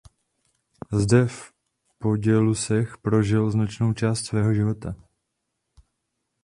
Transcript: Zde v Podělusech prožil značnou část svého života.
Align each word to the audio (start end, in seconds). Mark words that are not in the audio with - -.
Zde 0.91 1.27
v 1.27 1.53
Podělusech 1.99 2.97
prožil 2.97 3.51
značnou 3.51 3.93
část 3.93 4.25
svého 4.25 4.53
života. 4.53 4.95